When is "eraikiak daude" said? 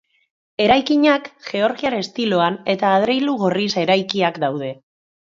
3.87-4.77